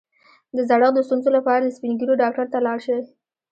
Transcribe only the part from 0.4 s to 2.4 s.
د زړښت د ستونزو لپاره د سپین ږیرو